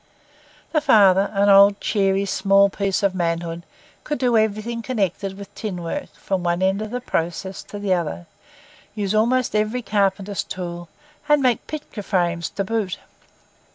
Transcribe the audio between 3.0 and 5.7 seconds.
of man hood, could do everything connected with